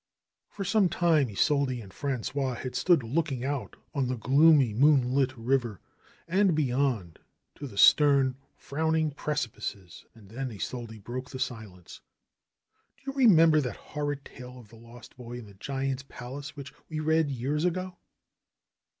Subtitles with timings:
[0.49, 5.79] For some time Isolde and Frangois had stood looking out on the gloomy, moonlit river
[6.27, 7.19] and beyond
[7.53, 12.01] to the stern, frowning precipices, and then Isolde broke the silence.
[12.97, 16.73] ^^Do you remember that horrid tale of the lost boy in the giant's palace which
[16.89, 17.99] we read years ago